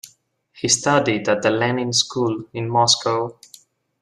He 0.53 0.67
studied 0.67 1.29
at 1.29 1.43
the 1.43 1.51
Lenin 1.51 1.93
School 1.93 2.45
in 2.55 2.67
Moscow. 2.67 3.37